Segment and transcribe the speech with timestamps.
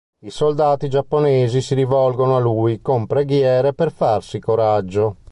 [0.23, 5.17] I soldati giapponesi si rivolgono a lui con preghiere per farsi coraggio.